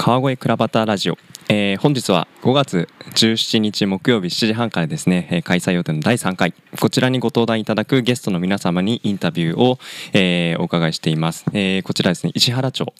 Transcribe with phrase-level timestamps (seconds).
[0.00, 1.18] 川越倉端ラジオ、
[1.48, 6.54] えー本日は5月17日木曜日7時半からですね、えー開催予定の第3回。
[6.78, 9.80] こちらにご登壇いただくゲストの皆様にインタビューを、
[10.12, 12.94] えーお伺いしています、えーこちらですね石原町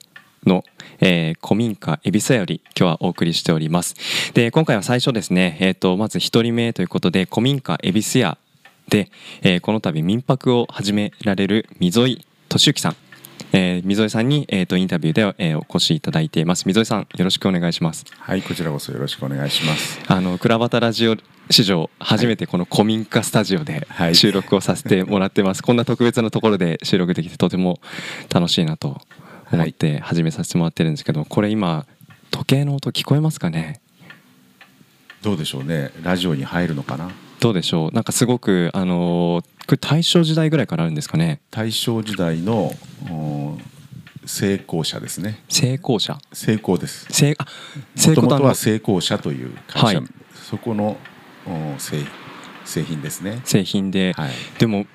[0.45, 0.65] の、
[0.99, 3.95] えー古民家恵比寿屋より今日はお送りしております。
[4.35, 8.39] で今回は最初ですね、えー、とまず一人目ということで古民家恵比寿屋
[8.89, 9.09] で、
[9.43, 12.97] えーこの度民泊を始められる溝井俊之さん。
[13.53, 16.67] えー、溝井さんに、えー、とインタビューで、えーお越しいただいています。
[16.67, 18.05] 溝井さんよろしくお願いします。
[18.19, 20.01] はい、こちらこそよろしくお願いします。
[20.07, 21.17] あの倉端ラジオ
[21.51, 24.15] 史上初めてこの古民家スタジオではい。
[24.15, 27.81] 収録をさせてもらってます、 こんな特別なところで収録できてとても
[28.33, 29.01] 楽しいなと
[29.51, 31.87] 思って始めさせてもらってるんですけどこれ今
[32.31, 33.81] 時計の音聞こえますかね？
[35.23, 37.11] どうでしょうね、ラジオに入るのかな？
[37.41, 37.91] どうでしょう？
[37.93, 41.41] なんかすごくあのーこれ大正時代ぐらいからあるんですかね？
[41.51, 42.73] 大正時代の
[43.11, 43.59] お
[44.25, 45.43] 成功者ですね。
[45.51, 46.19] 成功者？
[46.33, 47.07] 成功です。
[47.11, 47.51] 成あも
[47.95, 50.97] 成功とは成功者という会社、はいそこの
[51.47, 52.03] お製
[52.65, 53.43] 製品ですね。
[53.45, 54.31] 製品で、はい。
[54.59, 54.87] でも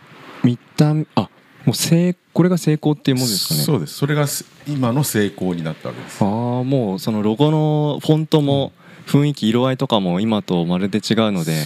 [0.43, 1.29] 見た目あ
[1.65, 3.61] もう成これが成功っていうもんですかね？
[3.61, 3.93] そうです。
[3.93, 6.25] それがす今の成功になったわけですあ。
[6.25, 6.29] あ
[6.63, 8.73] もうそのロゴのフォントも
[9.05, 11.65] 雰囲気色合いとかも今とまるで違うのでね。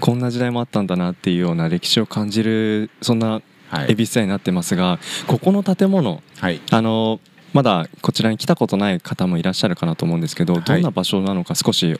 [0.00, 3.40] こんな時代もあったんだなっていうような歴史を感じるそんな
[3.70, 3.92] はい。
[3.92, 6.60] 恵比寿屋になってますがここの建物はい。
[6.70, 7.20] あの
[7.52, 11.98] まだこちらに来たことない方もいらっしゃるかなと思うんですけど、はいどんな場所なのか少し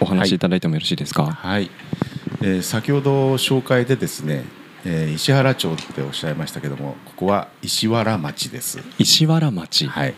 [0.00, 1.70] お話しいただいてもよろしいですか、はい、
[2.42, 4.44] えー先ほど紹介でですね、
[4.84, 8.80] えー石原町っておっしゃいましたけどもここは石原町です。
[8.98, 10.14] 石原町、はい、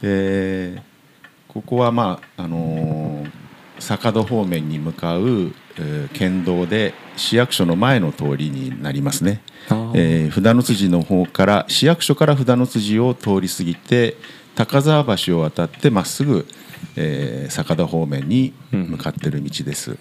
[0.00, 0.82] で
[1.58, 3.30] ここはまああのー
[3.80, 9.40] 坂戸方面に向かう、えー県道で市役所の前の通りになりますね。
[9.94, 14.16] えー札の辻の方から市役所から札の辻を通り過ぎて
[14.54, 16.46] 高沢橋を渡ってまっすぐ、
[16.96, 19.96] えー坂田方面に向かっている道です、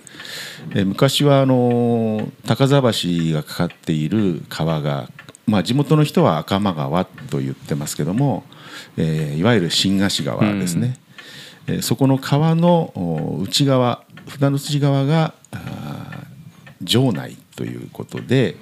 [0.72, 5.10] えー昔はあのー高沢橋がかかっている川が、
[5.46, 8.44] まあ、地元の人は赤間川と言ってますけども、
[8.98, 11.07] えーいわゆる新河岸川ですね、えー
[11.82, 15.34] そこの川のお内側札の辻側が
[16.86, 18.56] 城内ということで、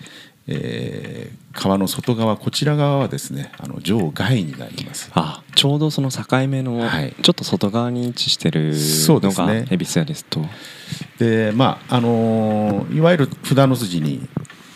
[0.47, 5.09] えー川の外側こちら側はですねあの城外になります。
[5.13, 7.15] あちょうどその境目のはい。
[7.21, 10.41] ちょっと外側に位置してるそうですのがね恵比寿屋ですと、
[11.17, 14.27] でまああのーいわゆる札の筋に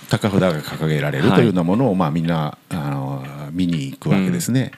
[0.10, 4.72] 高札が掲げられるはいというようなものを、まあ、みんな、あのー見に行くわけですね。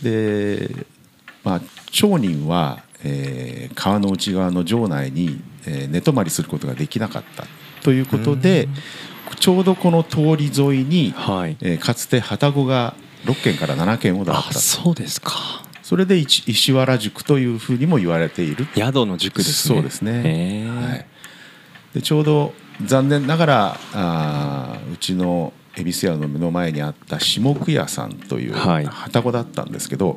[0.00, 0.86] で、
[1.44, 1.60] まあ、
[1.90, 7.44] 町人は、えー川の内側の城内に、えー寝泊まりすることができなかった
[7.82, 8.68] ということで、
[9.38, 11.56] ちょうどこの通り沿いに、はい。
[11.60, 12.94] えーかつて旅籠が
[13.24, 14.54] 6軒から7軒ほどああった。
[14.54, 15.32] そうですか。
[15.82, 18.66] それで石石原宿というふうにも言われている。
[18.74, 19.74] 宿の塾ですね。
[19.74, 20.66] そうですね。
[20.66, 21.06] はい、
[21.94, 28.84] でちょうど残念ながらあーうちの恵比寿屋の目の前にあった下久屋さんというはい。
[28.86, 30.16] 旅籠だったんですけど、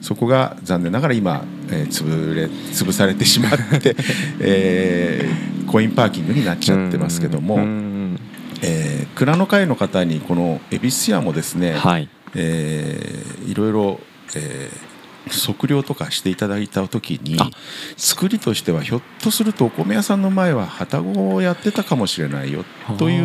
[0.00, 3.96] そこが残念ながら今、えー潰れ潰されてしまって、
[4.40, 8.20] えーコインパーキングになっちゃってますけども、うん
[8.62, 12.08] えー蔵の会の方にこの恵比寿屋もですね、はい。
[12.34, 14.00] えーいろいろ、
[14.34, 14.88] えー
[15.30, 17.50] 測量とかしていただいた時にあ。
[17.98, 22.64] 作りとしてはひょっとするとお米屋さんの前は旅籠をやってたかもしれないよ
[22.96, 23.24] という、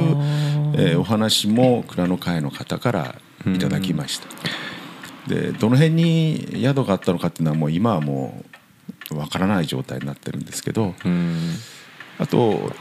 [0.76, 3.16] えーお話も蔵の会の方から
[3.48, 4.28] いただきました。
[5.28, 8.44] でどの辺に宿があったのかっていうのはもう今はも
[9.12, 11.38] うわからない状態になってるんですけどうん。
[12.20, 12.72] あと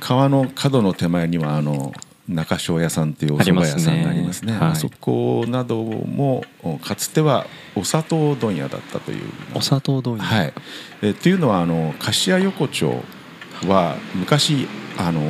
[0.00, 1.92] 川の角の手前にはあの
[2.28, 4.52] 中庄屋さんというお蕎麦屋さんがありますね。
[4.52, 4.58] ね。
[4.58, 4.76] はい。
[4.76, 7.46] そこなどもおかつては
[7.76, 9.22] お砂糖問屋だったという。
[9.54, 10.24] お砂糖問屋。
[10.24, 10.52] はい。
[11.02, 13.02] えというのはあの貸屋横丁
[13.68, 14.66] は昔
[14.98, 15.20] あの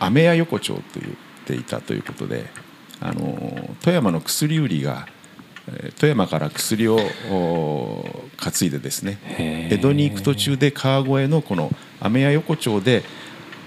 [0.00, 1.12] 飴屋横丁と言っ
[1.46, 2.46] ていたということで
[3.04, 5.06] あの富山の薬売りが
[5.68, 6.98] えー富山から薬を
[7.30, 9.18] お担いでですね
[9.70, 11.70] 江戸に行く途中で川越のこの
[12.00, 13.04] 飴屋横丁で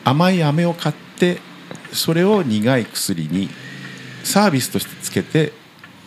[0.04, 1.38] 甘い飴を買って
[1.94, 3.50] それを苦い薬に
[4.24, 5.54] サービスとしてつけて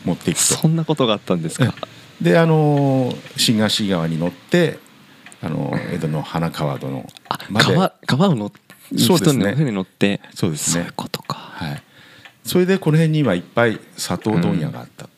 [0.04, 0.42] 持っていくと。
[0.42, 1.74] そんなことがあったんですか？
[2.20, 4.78] であの新河岸川に乗って
[5.42, 7.74] あの江戸の花川殿あまで。
[7.74, 8.52] 川川を乗っ
[8.98, 9.54] そうですね。
[9.54, 10.72] 船に乗ってそうですね。
[10.74, 11.36] そういうことか。
[11.36, 11.39] はい、
[12.44, 15.08] それでこの辺にはいっぱい砂糖問屋があったっ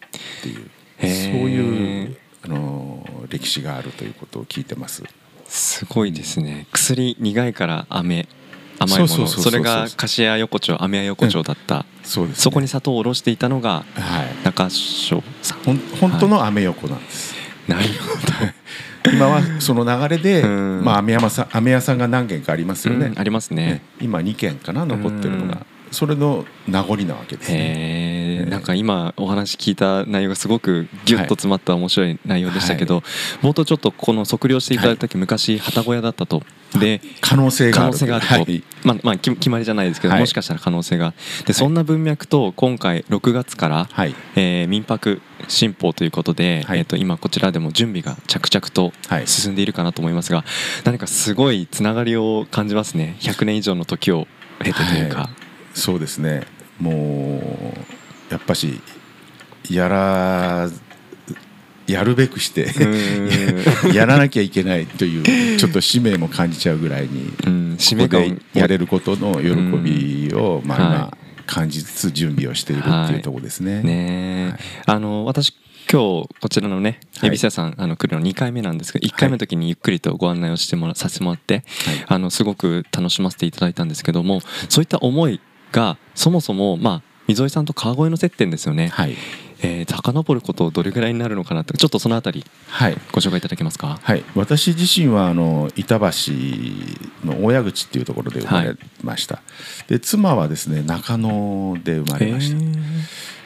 [0.43, 1.39] ていう、へー。
[1.41, 5.03] そういうあの歴史があるということを聞いてます。
[5.47, 6.67] すごいですね。
[6.73, 8.27] 薬苦いから飴
[8.79, 9.09] 甘いもの。
[9.09, 14.45] そうそうそうそうそれが菓屋横丁飴屋横丁だった、そうです、ね、そこに砂糖をおろしていたのがはい。
[14.45, 15.59] 中庄さん。
[15.59, 17.35] ほん本当のアメ横なんです。
[17.69, 18.13] なるほ
[19.13, 20.85] 今はその流れで、うん。
[20.85, 23.67] まあ、飴山さん飴屋さんが何軒かありますど、よね、うんありますね。
[23.67, 23.83] ね。
[24.01, 27.59] 今2軒かな残ってるのが、それの名残なわけですね。
[27.59, 32.99] へえなんか今お話聞いた内容がすごくギュッと詰まった面白い内容でしたけど、
[33.43, 36.43] 冒頭ちょっとこの測量していただいた時、昔旗小屋だったと
[36.79, 38.65] で可能性が可あると、はい。
[38.85, 40.21] まあまあき決まりじゃないですけど、はい。
[40.21, 41.15] もしかしたら可能性が
[41.47, 44.15] でそんな文脈と今回6月から、はい。
[44.37, 46.79] えー民泊新法ということで、はい。
[46.79, 49.27] えー、と今こちらでも準備が着々とはい。
[49.27, 50.45] 進んでいるかなと思いますが、
[50.85, 53.17] 何かすごいつながりを感じますね。
[53.21, 54.27] 100年以上の時を
[54.61, 55.43] 経てというか、はい
[55.75, 56.47] そうですね。
[56.81, 57.43] も
[58.31, 58.81] うやっぱし
[59.71, 60.69] やら
[61.87, 63.93] やるべくしてうん。
[63.95, 67.75] やらなきゃいけないというちょっと使命も感じちゃうぐらいにうん。
[67.79, 69.49] 使命でやれることの喜
[69.79, 70.89] びをまあはい。
[70.89, 73.83] 今感じつつ準備をしているっていうところですね。
[73.83, 74.59] ねえ、はい。
[74.87, 75.53] あの私
[75.91, 77.31] 今日こちらのねはい。
[77.31, 81.65] 恵比寿屋さんあの来るの2回目なんですけど1回目の時にゆっくりとご案内をしてもらさせてもらって、はい。
[82.07, 85.41] あのすごく楽しませていただいたんですけどもそういった思い
[85.73, 89.17] がそもそもまあ溝井さんと川越の接点ですよね、はい、
[89.63, 92.95] えー、遡ることどれぐらいになるのかなってちょっとそのあたりはい。
[93.13, 93.99] ご紹介いただけますか？
[94.03, 96.07] はい、私自身はあの板橋
[97.25, 99.41] の大谷口っていうところで生まれました、
[99.87, 102.57] で妻はですね中野で生まれました、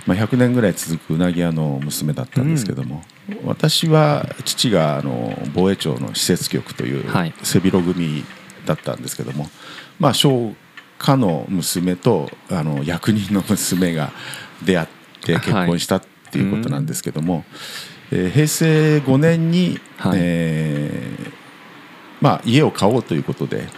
[0.06, 3.02] まあ、100年ぐらい続くうなぎ屋の娘だったんですけども、
[3.44, 7.34] 私は父があの防衛庁の施設局というはい。
[7.42, 8.24] 背広組
[8.64, 9.48] だったんですけども、
[10.00, 10.54] まあ商
[10.98, 14.10] 家の娘とあの役人の娘が
[14.64, 14.88] 出会っ
[15.22, 17.44] て結婚したっていうことなんですけども、
[18.10, 20.18] えー平成5年に、はい。
[20.20, 21.32] えー
[22.20, 23.68] まあ、家を買おうということで、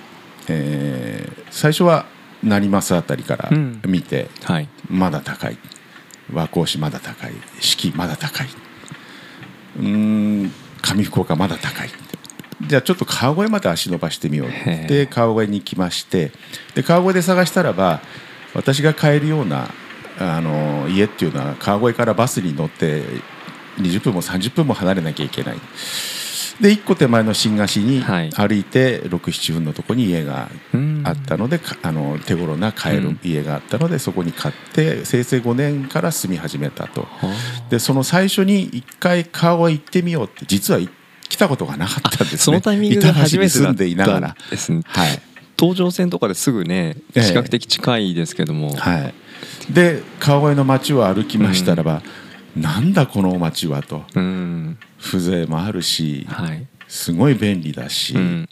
[0.48, 2.06] えー最初は
[2.42, 3.80] 成増あたりからうん。
[3.86, 4.68] 見て、はい。
[4.88, 5.58] まだ高い。
[6.32, 7.32] 和光市まだ高い。
[7.60, 8.48] 四季まだ高い。
[9.78, 9.86] うー
[10.46, 11.88] ん上福岡まだ高い
[12.60, 16.32] じゃあちょっと川越まで足伸ばしてみようへで川越に来まして。
[16.74, 18.00] で川越で探したらば
[18.54, 19.68] 私が買えるような
[20.18, 23.02] あの家っていうのは川越からバスに乗って
[23.78, 25.56] 20分も30分も離れなきゃいけない。
[26.60, 28.30] で1個手前の新河岸にはい。
[28.30, 37.02] 歩いて67分のところに家がうんあったのでかあの手頃な買える家があったので、そこに買って平成5年から住み始めたと。
[37.02, 37.08] は
[37.70, 40.88] でその最初に一回川越行ってみようって実はい
[41.28, 42.38] 来たことがなかったんですね。
[42.38, 45.20] そのタイミングが初めて住んでいながたらんですねはい、
[45.58, 49.14] 東上線とかですぐねええ比較的近いですけども、はい、
[49.72, 52.02] で川越の街を歩きましたらば、
[52.56, 54.04] なんだこの街はと。
[54.14, 54.78] うん。
[55.00, 56.66] 風情もあるしはい。
[56.88, 58.48] すごい便利だし、うん。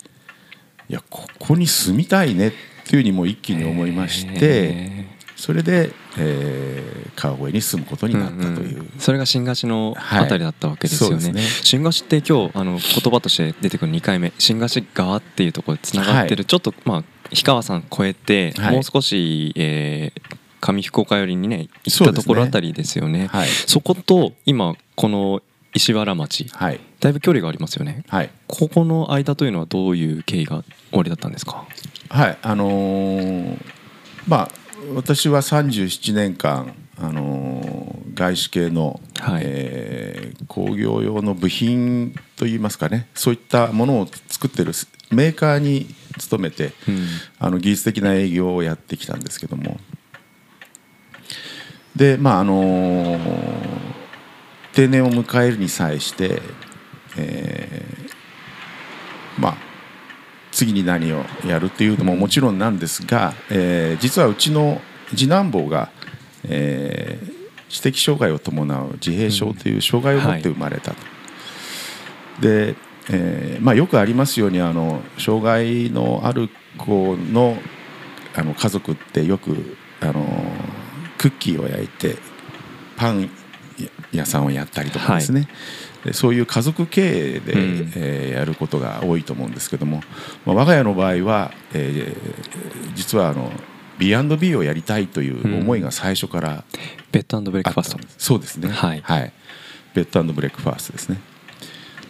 [0.88, 2.52] いやここに住みたいねっ
[2.84, 8.92] ていうふうにもう一気に思いましてへそれで、えー川越に住むことになったという、んん。
[8.98, 10.24] それが新河岸のはい。
[10.24, 11.64] あたりだったわけですよね,、そうですね。
[11.64, 12.80] 新河岸って今日あの言
[13.12, 14.32] 葉として出てくる2回目。
[14.38, 16.44] 新河岸側っていうところでつながってる、はい。
[16.44, 18.74] ちょっとまあ氷川さん越えて、はい。
[18.74, 23.28] もう少し、えー上福岡寄りにね行ったところあたりですよね。
[23.28, 23.48] はい。
[23.48, 25.40] そこと今この
[25.74, 26.48] 石原町。
[26.52, 26.80] はい。
[26.98, 28.02] だいぶ距離がありますよね。
[28.08, 28.30] はい。
[28.48, 31.64] ここの間というのはどういう経緯がおありだったんですか？
[32.08, 32.38] はい。
[32.42, 33.56] あのー
[34.26, 39.42] まあ私は37年間、あのー外資系の、はい。
[39.44, 44.72] えー工業用の部品といいますかねそういったものを作ってる
[45.10, 45.86] メーカーに
[46.18, 47.06] 勤めて、うん。
[47.38, 49.78] あの技術的な営業をやってきたんですけども。
[51.94, 53.18] でまああのー
[54.72, 56.42] 定年を迎えるに際して、
[57.16, 59.56] えーまあ
[60.56, 65.90] 次に何をやるっていうのももちろんなんですが、えー実はうちの次男坊が、
[66.44, 67.36] えー
[67.68, 70.96] 知的障害を伴う自閉症という障害を持って生まれたと。
[72.40, 72.76] で、
[73.10, 76.48] えーまあ、よくありますようにあの障害のある
[76.78, 77.58] 子の
[78.36, 80.24] あの家族ってよくあの
[81.18, 82.16] クッキーを焼いて
[82.96, 83.30] パン
[84.12, 85.48] 屋さんをやったりとかですね、で
[86.12, 87.92] そういう家族経営で、うん。
[87.96, 90.02] えーやることが多いと思うんですけども、
[90.44, 93.50] まあ、我が家の場合は、えー実はあの
[93.98, 96.64] B&B をやりたいという思いが最初から
[97.12, 97.98] ベッドブレックファースト。
[98.18, 98.68] そうですね。
[98.68, 99.32] はい。
[99.94, 101.20] ベッドブレックファーストですね。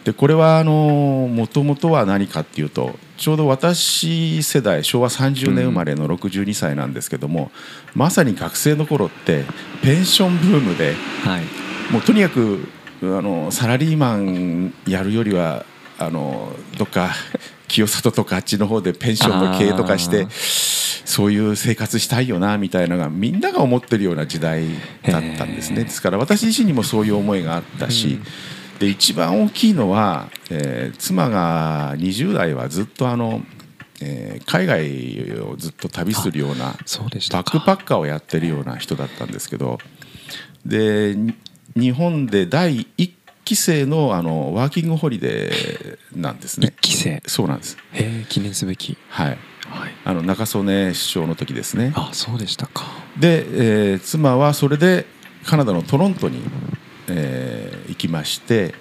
[0.03, 7.51] でこれはあのもともとは何かっていうとちょうど私世代昭和30年生まれの62歳なんですけども、
[7.93, 9.43] まさに学生の頃って
[9.81, 10.93] ペンションブームで
[11.25, 11.43] はい。
[11.91, 12.67] もうとにかく
[13.01, 15.65] あのサラリーマンやるよりは
[15.99, 17.11] あのどっか
[17.67, 20.27] 清里とかあっちの方でペンションの経営とかしてあ
[21.07, 24.65] そういう生活したいよなみたいなのがみんなが思ってるような時代
[25.03, 25.83] だったんですね。
[25.83, 28.19] ですから私自身にもそういう思いがあったし、
[28.79, 33.41] で一番大きいのは、えー妻が20代はずっとあの、
[34.01, 36.75] えー海外をずっと旅するような
[37.37, 39.79] バッかクパッカーをやってるような人だったんですけど
[40.65, 41.33] でに
[41.77, 43.11] 日本で第1
[43.45, 46.73] 期生のあのワーキングホリデーなんですね。
[46.79, 47.23] 一期生。
[47.25, 47.77] そうなんです。
[47.93, 48.97] へえ記念すべき。
[49.09, 49.27] はい。
[49.27, 49.37] はい。
[50.03, 51.93] あの中曽根首相の時ですね。
[51.95, 52.83] あそうでしたか。
[53.19, 55.05] で、えー妻はそれで
[55.45, 56.41] カナダのトロントに、
[57.07, 58.75] えー行きまして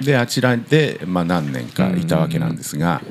[0.00, 3.02] であちらで、まあ、何年かいたわけなんですが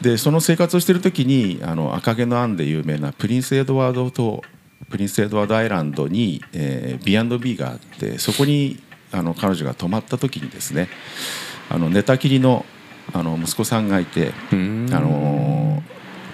[0.00, 4.42] でその生活をしている時にあの赤毛のアンで有名なプリンス・エドワード島
[4.90, 8.78] プリンス・エドワードアイランドに、えー、B&B があってそこに
[9.12, 10.88] あの彼女が泊まった時にですね
[11.68, 12.66] あの寝たきりの
[13.12, 15.82] あの息子さんがいて、あの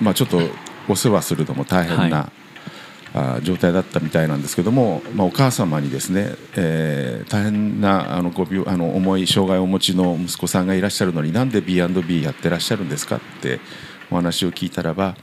[0.00, 0.40] ーまあ、ちょっと
[0.88, 2.26] お世話するのも大変な、はい。
[3.14, 13.58] あー状態だったみたいなんですけども、まあ、お母様にですね、えー大変なあのご病あの重い障害をお持ちの息子さんがいらっしゃるのになんで B&B やってらっしゃるんですかって
[14.10, 15.16] お話を聞いたらば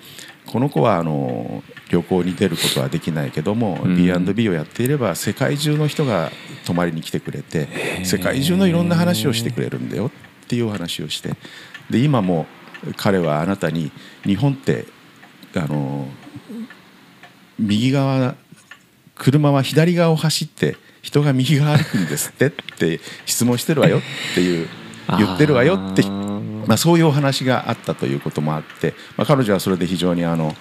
[0.46, 3.96] この子はあの旅行に出ることはできないけども、うん。
[3.96, 6.32] B&B をやっていれば世界中の人が
[6.66, 7.68] 泊まりに来てくれて
[8.04, 11.36] 世界中のいろんな話をしてくれるんだよっていうお話をして
[11.90, 12.46] で今も
[12.98, 13.92] 彼はあなたに
[14.24, 14.86] 日本って
[15.56, 16.08] あの
[17.60, 18.36] 右側
[19.16, 24.02] 車は左側を走って人が右側歩くんですってって質問してるわよっ
[24.36, 24.68] ていう
[25.18, 26.04] 言ってるわよって
[26.68, 30.56] まあ、そういうお話があったということもあって、まあ、彼女はそれで非常にあの、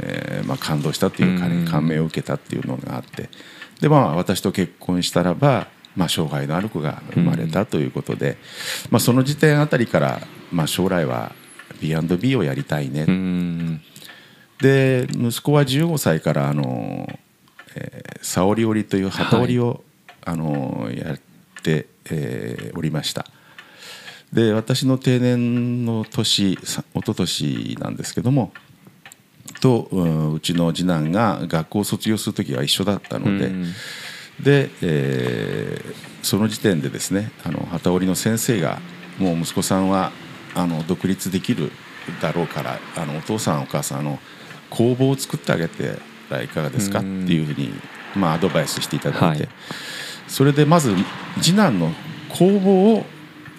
[0.00, 1.64] えーまあ、感動したというかうん。
[1.64, 3.28] ね感銘を受けたっていうのがあって
[3.80, 8.36] で、まあ、私と結婚したらば、まあ、障害のある子が生まれたということで、
[8.90, 10.20] まあ、その時点あたりから、
[10.52, 11.32] まあ、将来は
[11.80, 13.04] B&B をやりたいね、
[14.60, 17.08] で息子は15歳からあの、
[17.76, 19.84] えー、沙織織という機織りを、
[20.24, 21.20] あのやっ
[21.62, 23.26] て、えーおりました
[24.32, 28.52] で私の定年の年さ一昨年なんですけども
[29.60, 29.88] と
[30.34, 33.66] うちの次男が学校を卒業する時は一緒だったので、うん
[34.42, 38.80] で、えーその時点でですねあの機織りの先生が
[39.18, 40.12] もう息子さんは
[40.54, 41.70] あの独立できる
[42.20, 44.18] だろうからあのお父さんお母さんあの
[44.70, 45.98] 工房を作ってあげて
[46.30, 47.72] らいかがですかってうんいうふうに、
[48.14, 49.48] まあ、アドバイスしていただいて、はい。
[50.26, 50.94] それでまず
[51.40, 51.92] 次男の
[52.28, 53.06] 工房を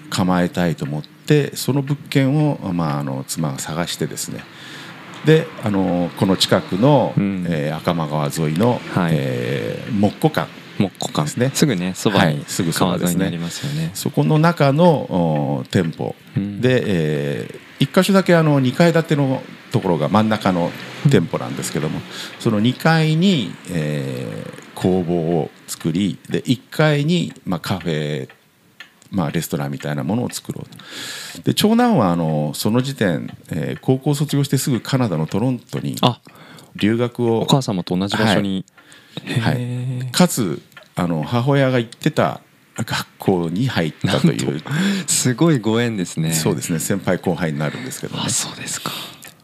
[0.10, 4.44] 構えたいと思ってその物件を、まあ、あの妻が探してですね。
[5.25, 7.46] であのこの近くの、うん。
[7.50, 9.13] えー赤間川沿いの、はい。
[9.16, 11.24] えー木古館木古館。
[11.24, 11.51] ですね。
[11.54, 13.16] すぐねそばにはいすぐそばですね。
[13.16, 13.92] 川沿いにありますよね。
[13.94, 16.16] そこの中のお店舗。
[16.38, 16.62] うん。
[16.62, 20.72] で、え1箇所だけあの2階建てのところが真ん中の
[21.10, 22.01] 店舗なんですけども
[22.39, 28.30] その2階に、えー工房を作りで1階に、まあ、カフェ、
[29.12, 30.70] まあ、レストランみたいなものを作ろう
[31.38, 31.44] と。
[31.44, 36.20] で長男はあのその時点、えー高校卒業してすぐカナダのトロントにあ
[36.75, 38.66] 留学をお母様と同じ場所に。
[39.42, 40.08] はへー。
[40.10, 40.62] い、かつ
[40.96, 42.42] あの母親が行ってた
[42.75, 44.62] 学校に入ったという。
[45.08, 46.34] すごいご縁ですね。
[46.34, 46.80] そうですね。
[46.80, 48.24] 先輩後輩になるんですけどね。
[48.25, 48.92] あそうですか。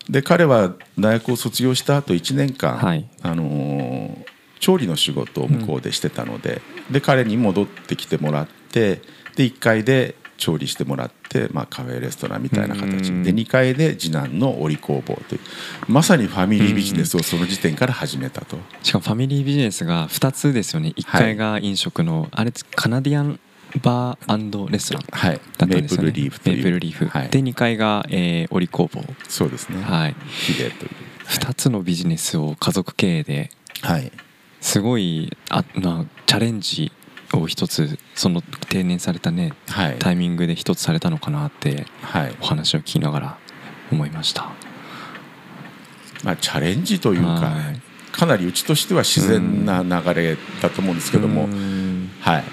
[0.10, 3.10] で彼は大学を卒業した後1年間、はい。
[3.24, 4.26] あのー
[4.66, 9.02] 調理の仕事を向こうでしてたので,、で彼に戻ってきてもらってで
[9.38, 13.24] 1階で調理してもらって、まあ、カフェレストランみたいな形うん。
[13.24, 15.42] で2階で次男の織工房という
[15.88, 18.58] まさにファミリービジネスをその時点から始めたと。
[18.84, 20.94] しかもファミリービジネスが2つですよね。
[20.96, 23.40] 1階が飲食の、あれカナディアン
[23.82, 26.12] バーレストランはい、だったんですよね。
[26.12, 26.56] リーフという。
[26.56, 30.16] メイプルリーフ、はい、で2階が、えー、織工房そうですね、はい。
[30.30, 30.92] ヒデという。
[31.28, 33.52] 2つのビジネスを家族経営で
[33.82, 34.12] はい。
[34.62, 36.92] すごいあなチャレンジ
[37.34, 39.96] を一つその定年されたねはい。
[40.00, 42.36] タイミングで一つされたのかなってはい。
[42.42, 43.38] お話を聞きながら
[43.92, 44.52] 思いました。
[46.24, 47.82] まあ、チャレンジというか、はい。
[48.12, 52.10] かなりうちとしては自然な流れだと思うんですけども、うん。
[52.22, 52.44] はい、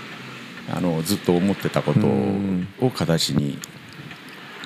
[0.71, 2.69] あのずっと思ってたことうん。
[2.81, 3.59] を形に、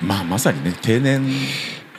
[0.01, 1.25] まあ、まさにね定年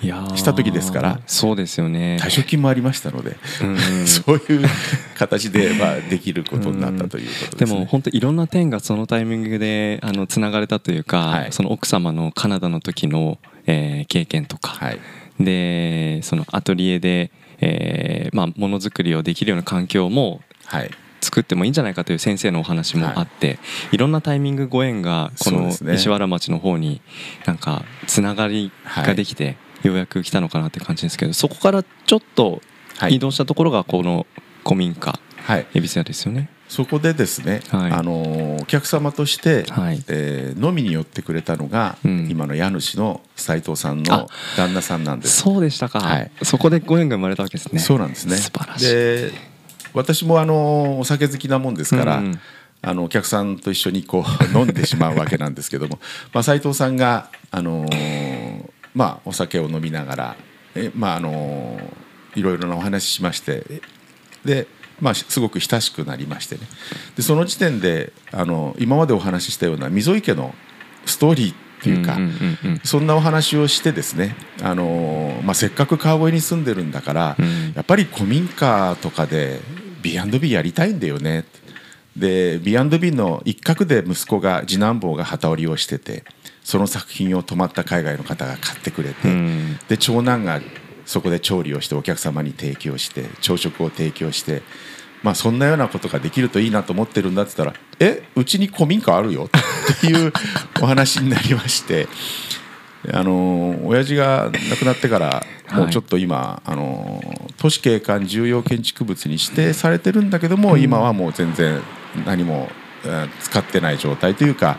[0.01, 1.21] した時ですから。
[1.27, 2.19] そうですよね。
[2.21, 3.67] 退職金もありましたので、う
[4.03, 4.07] ん。
[4.07, 4.69] そういう
[5.17, 7.73] 形で、まあ、できることになったということで、ね。
[7.73, 11.53] も本当いろんな点がそのタイミングであのつながれたというか、はい。
[11.53, 15.01] その奥様のカナダの時の、えー経験とか、はい。
[15.41, 20.91] でそのアトリエで、えーまあ、ものづくりをできるような環境もはい。
[21.21, 23.59] 作ってもいいんじゃないかという先生のお話もあって、
[23.91, 27.01] い、ろんなタイミングご縁がこの石原町の方に
[27.45, 32.61] なんかつながりができて、ようやく来たのかなって感じですけどそこからちょっと
[32.99, 33.15] はい。
[33.15, 34.27] 移動したところがこの
[34.65, 35.67] 古民家はい。
[35.73, 36.51] 恵比寿屋ですよね。
[36.69, 37.93] そこでですね、はい。
[37.93, 40.05] あのお客様として、はい。
[40.09, 42.29] えー飲みに寄ってくれたのが、うん。
[42.29, 45.43] 今の家主の斉藤さんあの旦那さんなんです。
[45.43, 46.31] そうでしたか、はい。
[46.43, 47.79] そこでご縁が生まれたわけですね。
[47.79, 48.37] そうなんですね。
[48.37, 48.87] 素晴らしい。
[48.87, 49.31] で
[49.95, 52.41] 私もあのお酒好きなもんですから、うんうん。
[52.83, 55.99] あのお客さんと一緒にこう飲んでしまうわけなんですけども、
[56.35, 60.37] まあ斉藤さんがあのーまあお酒を飲みながら
[60.75, 63.65] えまああのーいろいろなお話ししまして
[64.45, 64.67] で。
[65.01, 66.63] まあ、すごく親しくなりましてね。
[67.15, 70.53] でその時点であの今までお話ししたような溝池の
[71.07, 72.81] ストーリーっていうか、んんうんうん。
[72.85, 77.73] そんなお話をしてですね、あのーまあ、せっかく川越に住んでるんだから、うん。
[77.75, 79.61] やっぱり古民家とかで
[80.03, 81.45] B&B やりたいんだよね。
[82.17, 86.25] で B&B の一角で息子が次男坊が機織りをしてて
[86.69, 89.79] その作品を泊まった海外の方が買ってくれて、うん。
[89.89, 90.61] で長男が
[91.07, 94.63] そこで調理をしてお客様に提供して朝食を提供して。
[95.21, 100.33] まあそんなようなことができるといいなと思ってるんだって言ったら「えうちに古民家あるよ」っていう
[100.81, 102.07] お話になりまして
[103.13, 107.21] あの親父が亡くなってからもうちょっと今、あの
[107.57, 111.81] 都市景観重要建築物に指定されてるんだけども、今はもう全然
[112.25, 112.71] 何も、
[113.05, 114.79] えー使ってない状態というか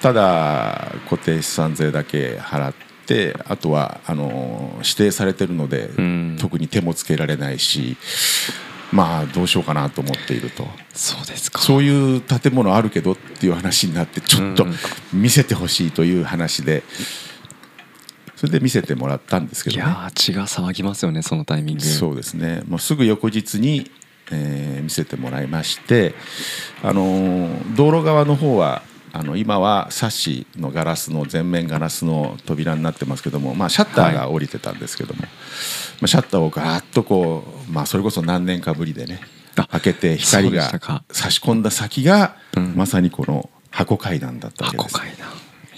[0.00, 2.74] ただ固定資産税だけ払っ
[3.06, 6.36] てあとはあの指定されてるので、ん。
[6.40, 7.96] 特に手もつけられないし
[8.92, 10.66] まあどうしようかなと思っていると。
[10.94, 11.60] そうですか。
[11.60, 14.74] そういう建物あるけどっていう話になってちょっとうん。
[15.12, 16.82] 見せてほしいという話で
[18.36, 19.86] それで見せてもらったんですけいどね。
[19.86, 21.82] やー血が騒ぎますよねそのタイミング。
[21.84, 22.62] そうですね。
[22.68, 23.90] もうすぐ翌日に、
[24.32, 26.14] えー見せてもらいまして、
[26.82, 35.28] あのー道路側の方はあの今はサッシのガラスの全面ガラスの扉になってますけども、まあ、シャッターが降りてたんですけども、ま
[36.02, 39.20] あ、シャッターをガーッとこう、まあ、それこそ何年かぶりでね
[39.56, 40.70] あ開けて光が
[41.10, 42.74] 差し込んだ先が、うん。
[42.76, 44.96] まさにこの箱階段だったわけです。
[44.96, 45.28] 箱階段。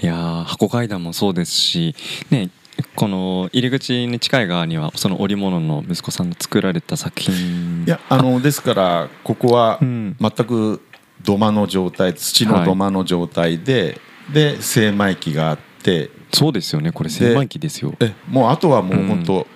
[0.02, 1.94] いやー箱階段もそうですし
[2.30, 2.50] ね
[2.96, 7.84] この入り口に近い側にはその織物の息子さんの作られた作品。
[7.86, 10.16] いやあのですからここはうん。
[10.20, 10.82] 全く
[11.24, 14.00] 土間の状態土の土間の状態で、
[14.32, 16.92] で精米機があってそうですよね。
[16.92, 17.94] これ精米機ですよ。
[18.00, 19.46] えもうあとはもううん本当、う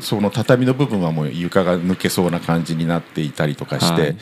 [0.00, 4.16] その畳の部分はもう床が抜けそうな感じになっていたりとかして、はい。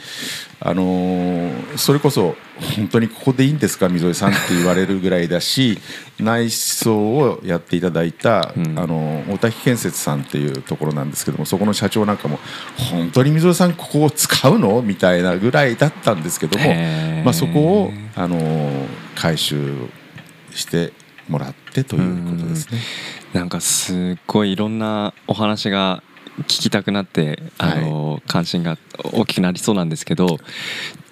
[0.61, 2.37] あのーそれこそ
[2.77, 5.79] 本当にここでいいんですか溝井さんって言われるぐらいだし
[6.21, 8.79] 内装をやっていただいた、うん。
[8.79, 12.39] あのー大滝建設さんっていうところなんですけどもそこの社長なんかも
[12.77, 16.75] 本当に溝井さんここを使うのみたいなぐらいだったんですけども、
[17.25, 19.89] まあ、そこを、あのー回収
[20.55, 20.93] して
[21.29, 22.79] もらってということですね。
[23.35, 26.05] なんかすっごいいろんなお話が
[26.43, 28.79] 聞きたくなってあの、関心が
[29.13, 30.39] 大きくなりそうなんですけど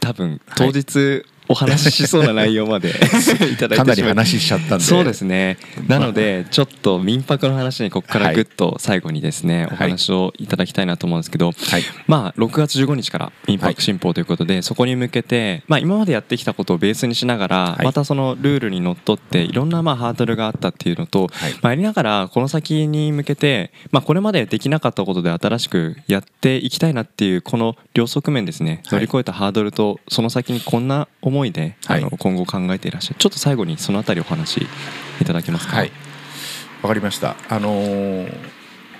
[0.01, 2.91] 多分当日お話ししそうな内容まで
[3.53, 4.85] いただいてかなり話しちゃったんで。
[4.85, 5.59] そうですね。
[5.87, 8.35] なのでちょっと民泊の話にここからはい。
[8.35, 11.83] ぐっと最後にですね、お話をいただきたいなと思うんですけど、はい。
[12.07, 17.85] まあ6月15日から民泊新法ということで、そこに向けて、まあ、今までやってきたことをベースにしながら、はい。
[17.85, 21.53] またそのルールにのっとっていろんなまあハードルがあったっていうのと、はい。
[21.61, 28.83] まあ、やりながらこの先に向けて、まあ、これまでできなかったことで新しくやっていきたいなっていうこの両側面ですね。
[28.85, 28.99] はい。
[28.99, 32.01] 乗り越えたハードルとその先にこんな思いで、はい。
[32.01, 33.17] あの今後考えていらっしゃる。
[33.19, 34.67] ちょっと最後にそのあたりお話し
[35.21, 35.77] いただけますか？
[35.77, 35.93] はい、
[36.83, 37.37] わかりました。
[37.49, 38.33] あのー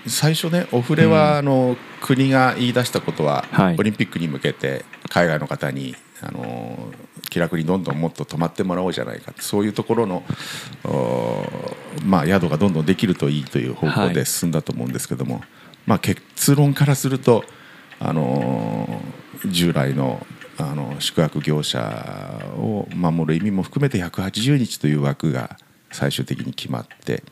[0.05, 1.39] 最初ね、オフレは、うん。
[1.39, 3.77] あの国が言い出したことは、はい。
[3.79, 10.23] オリンピックに向けて海外の方に、あのー気楽にどんどんもっと泊まってもらおうじゃないかそういうところの、
[12.05, 14.15] まあ、宿がどんどんできるといいという方向はい。
[14.15, 15.41] で進んだと思うんですけども、
[15.87, 17.45] まあ、結論からすると、
[18.01, 20.27] あのー従来の
[20.59, 21.81] あの宿泊業者
[22.57, 25.57] を守る意味も含めて180日という枠が
[25.91, 27.23] 最終的に決まって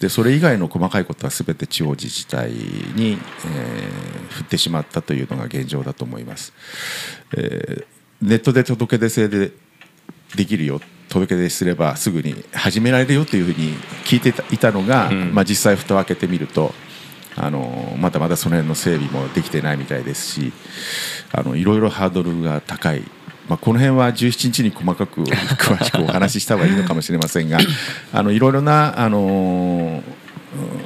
[0.00, 6.52] でそれ以外の細かいことは全て地方自治体に、えー振ってしまったというのが現状だと思います。
[7.34, 9.52] えーネットで届け出制で
[10.34, 16.74] できるよ届け出すればすぐに始められるよというふうに聞いていたのが、うんまあ、実際蓋を開けてみると
[17.36, 20.52] あのまだまだその辺の整備もできてないみたいですし
[21.32, 23.02] あのいろいろハードルが高い、
[23.48, 25.22] まあ、この辺は17日に細かく
[25.56, 27.58] 詳しくお話しした方がいいのかもしれませんが
[28.12, 30.02] あのいろいろなあの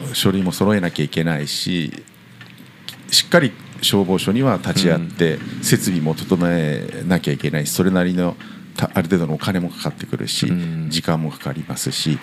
[0.09, 2.03] うん書類も揃えなきゃいけないし
[3.11, 8.37] しっかり消防署には立ち会って設備も整えなきゃいけないしそれなりの
[8.77, 10.91] たある程度のお金もかかってくるしうん。
[10.91, 12.19] 時間もかかりますし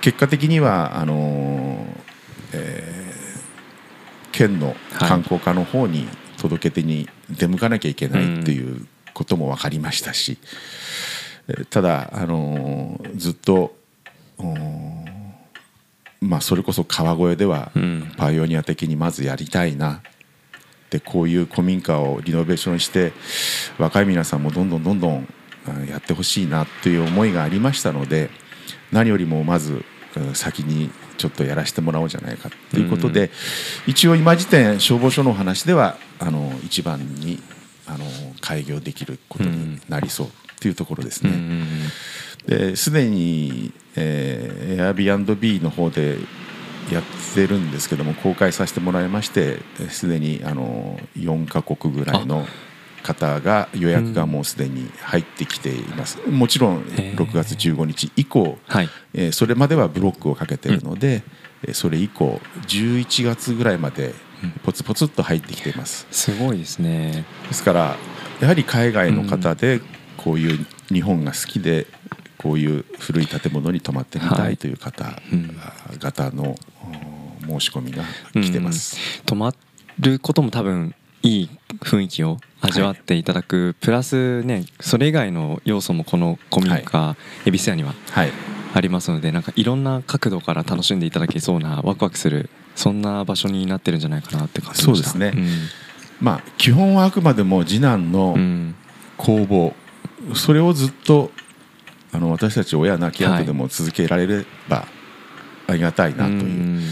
[0.00, 2.08] 結果的にはあのー
[2.54, 3.07] えー
[4.38, 10.38] 県の観光課の方に届け出に出向かなきゃいけないっていうことも分かりましたし、
[11.48, 13.76] えただ、あのずっと
[16.20, 17.72] まあ、それこそ川越では
[18.16, 20.02] パイオニア的にまずやりたいな
[20.90, 23.12] でこういう古民家をリノベーションして
[23.78, 25.26] 若い皆さんもどんどんどんどん
[25.88, 28.30] やってほしいなという思いがありましたので
[28.92, 29.84] 何よりもまず
[30.34, 33.30] 先にちょっとやらせてもらおうじゃないかということで、
[33.86, 37.42] 一応今時点消防署の話ではあの一番に
[37.86, 38.04] あの
[38.40, 40.28] 開業できることになりそう
[40.60, 41.32] というところですね。
[42.46, 46.16] ですでに、えー、Airbnb の方で
[46.90, 47.02] やっ
[47.34, 49.58] てるんですけども公開させてもらいまして
[49.90, 52.46] すでにあの4カ国ぐらいの
[53.02, 61.22] 方が予約がもうすでに入ってきています、うん、もちろん6月15日以降、はい、えー、それまではブロックをかけているので、
[61.66, 64.14] うん、それ以降11月ぐらいまで
[64.64, 67.24] ポツポツっと入ってきています、すごいですね。
[67.48, 67.96] ですから
[68.40, 69.80] やはり海外の方で
[70.16, 71.86] こういう日本が好きで
[72.38, 76.56] こういう古い建物に泊まってみたいという方々の
[77.48, 78.96] 申し込みが来てます。
[79.18, 79.54] うん、泊ま
[79.98, 87.94] ることも多分いい雰囲気を味わっていただく、はい、プラスねそれ以外の要素もこの古民家恵比寿屋には
[88.74, 95.48] ありますので、なんかいろんな角度から楽しんでいただけそうなワクワクするそんな場所になってるんじゃないかなって感じそうですね、うん、
[96.20, 98.36] まあ基本はあくまでも次男の
[99.16, 99.74] 工房、
[100.28, 101.30] うん、それをずっと
[102.12, 104.86] あの私たち親亡き後でも続けられれば
[105.66, 106.82] ありがたいなという,、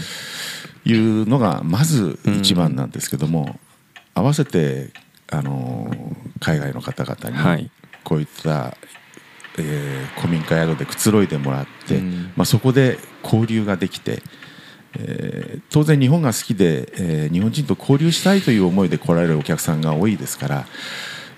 [0.85, 3.59] いうのがまず一番なんですけども、
[4.13, 4.91] 合わせて
[5.31, 5.91] あの
[6.39, 7.69] 海外の方々に
[8.03, 8.77] こういった、
[9.57, 11.99] えー、古民家宿でくつろいでもらって、
[12.35, 14.21] まあ、そこで交流ができて。
[14.99, 20.65] えー、当然日本が好きで、えー、日本人と交流したいという思いで来られるお客さんが多いですから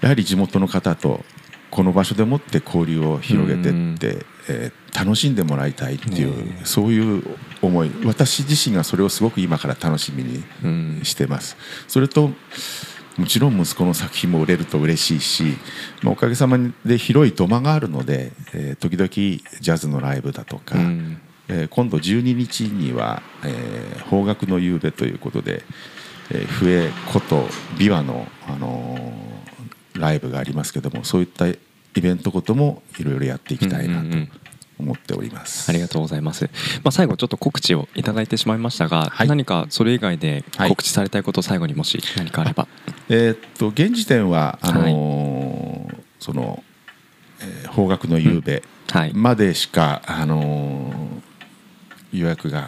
[0.01, 1.25] やはり地元の方と
[1.69, 7.23] この場所でもって交流を広げていって、えー、楽しんでもらいたいっていう、ね、そういう
[7.61, 7.91] 思い。
[8.05, 11.57] 私自身がそれをすごく今から楽しみにしてます。
[11.87, 12.31] それと
[13.19, 15.57] もちろん息子の作品も売れると嬉しいし、
[16.01, 25.63] まあ、おかげさまで広い土間があるので、えー、時々ジャズのライブだとか、うん、えー、今度12日には、えー、方角の夕べということで、
[26.31, 27.41] えー、笛こと
[27.75, 31.57] 琵琶の、あのー、ライブがありますけどもそういったイ
[31.95, 34.07] ベントこともいろいろやっていきたいなと
[34.79, 36.45] 思っております、ありがとうございます、
[36.83, 42.67] まあ、最後ちょっと告知をいただいてしまいましたが、はい、何かそれ以外で告知されたいこと最後にもし何かあれば、
[43.09, 46.63] えー、っと現時点はあのーはい、その、
[47.41, 48.63] えー、方角の夕べ
[49.13, 52.67] までしか、うんはい、あのー、予約が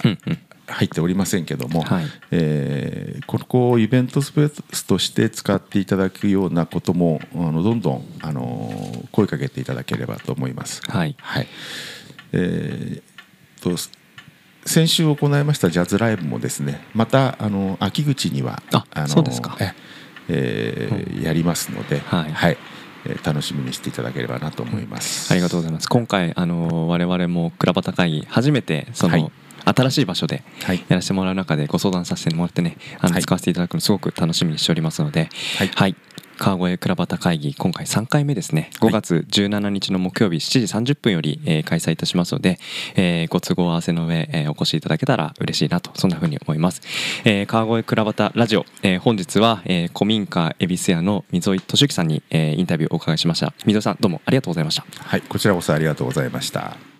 [0.67, 8.71] 入っておりませんけども、はい、えー、ここをイベントスペースとして使っていただくようなこともあのどんどんあの
[9.11, 10.81] 声かけていただければと思います。
[10.87, 11.47] はい、はい
[12.33, 13.77] えー、と
[14.65, 19.57] 先週行いましたジャズライブもですねまたあの秋口にはあのそうですか、
[20.29, 22.57] えー、うん、やりますので、はい、はい。
[23.03, 25.31] えー、楽しみにしていただければなと思います。
[25.31, 25.89] ありがとうございます。
[25.89, 29.31] 今回あの我々も倉端会議初めてその、はい、
[29.65, 30.43] 新しい場所で
[30.87, 35.95] やらせてもらう中でご相談させてもらってねあの使わせていただくのすごく楽しみにしておりますので、はい、はい、
[36.41, 38.71] 川越倉端会議今回3回目ですね。
[38.79, 42.57] 5月17日の木曜日7時30分より、えー、開催いたしますので、
[42.95, 46.81] えー、ご都合合わせの上、えー、お越しいただけたら嬉しいなとそんなふうに思います、
[47.25, 53.53] えー、川越倉端ラジオ、えー、本日は、えー、古民家恵比寿屋の溝井俊之さんに、えー、インタビューをお伺いしました。
[53.65, 54.85] 溝井さんどうもありがとうございました。
[54.97, 56.90] はいこちらこそありがとうございました